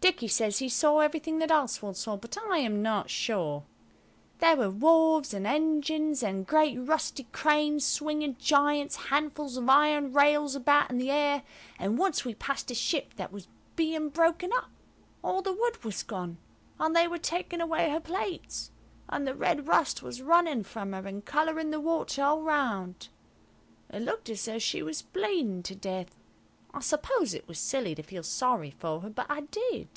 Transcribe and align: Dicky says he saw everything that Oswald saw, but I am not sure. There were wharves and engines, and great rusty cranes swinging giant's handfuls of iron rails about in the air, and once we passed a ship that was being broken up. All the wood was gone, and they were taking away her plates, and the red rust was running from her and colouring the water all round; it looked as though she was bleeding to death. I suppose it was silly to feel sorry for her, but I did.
Dicky 0.00 0.28
says 0.28 0.58
he 0.60 0.68
saw 0.68 1.00
everything 1.00 1.38
that 1.40 1.50
Oswald 1.50 1.96
saw, 1.96 2.16
but 2.16 2.38
I 2.38 2.58
am 2.58 2.80
not 2.82 3.10
sure. 3.10 3.64
There 4.38 4.56
were 4.56 4.70
wharves 4.70 5.34
and 5.34 5.44
engines, 5.46 6.22
and 6.22 6.46
great 6.46 6.78
rusty 6.78 7.24
cranes 7.24 7.84
swinging 7.84 8.36
giant's 8.38 8.96
handfuls 8.96 9.56
of 9.58 9.68
iron 9.68 10.12
rails 10.12 10.54
about 10.54 10.88
in 10.90 10.98
the 10.98 11.10
air, 11.10 11.42
and 11.80 11.98
once 11.98 12.24
we 12.24 12.32
passed 12.34 12.70
a 12.70 12.74
ship 12.76 13.14
that 13.16 13.32
was 13.32 13.48
being 13.76 14.08
broken 14.08 14.50
up. 14.54 14.70
All 15.22 15.42
the 15.42 15.52
wood 15.52 15.82
was 15.84 16.04
gone, 16.04 16.38
and 16.78 16.94
they 16.96 17.08
were 17.08 17.18
taking 17.18 17.60
away 17.60 17.90
her 17.90 18.00
plates, 18.00 18.70
and 19.08 19.26
the 19.26 19.34
red 19.34 19.66
rust 19.66 20.02
was 20.02 20.22
running 20.22 20.62
from 20.62 20.92
her 20.92 21.06
and 21.06 21.24
colouring 21.26 21.70
the 21.70 21.80
water 21.80 22.22
all 22.22 22.40
round; 22.42 23.08
it 23.90 24.00
looked 24.02 24.30
as 24.30 24.44
though 24.44 24.60
she 24.60 24.80
was 24.82 25.02
bleeding 25.02 25.62
to 25.64 25.74
death. 25.74 26.14
I 26.74 26.80
suppose 26.80 27.32
it 27.32 27.48
was 27.48 27.58
silly 27.58 27.94
to 27.94 28.02
feel 28.02 28.22
sorry 28.22 28.70
for 28.70 29.00
her, 29.00 29.08
but 29.10 29.26
I 29.30 29.40
did. 29.40 29.88